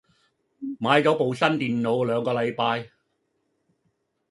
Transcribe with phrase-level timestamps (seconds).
[0.79, 2.89] 買咗部新電腦兩個禮拜